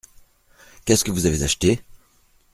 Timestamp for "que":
1.03-1.11